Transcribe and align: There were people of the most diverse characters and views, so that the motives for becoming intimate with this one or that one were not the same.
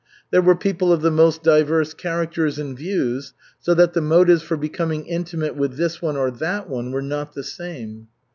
There 0.31 0.41
were 0.41 0.55
people 0.55 0.91
of 0.91 1.03
the 1.03 1.11
most 1.11 1.43
diverse 1.43 1.93
characters 1.93 2.57
and 2.57 2.75
views, 2.75 3.33
so 3.59 3.75
that 3.75 3.93
the 3.93 4.01
motives 4.01 4.41
for 4.41 4.57
becoming 4.57 5.05
intimate 5.05 5.55
with 5.55 5.77
this 5.77 6.01
one 6.01 6.17
or 6.17 6.31
that 6.31 6.67
one 6.67 6.91
were 6.91 7.03
not 7.03 7.33
the 7.33 7.43
same. 7.43 8.07